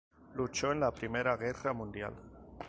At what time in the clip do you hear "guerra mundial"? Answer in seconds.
1.37-2.15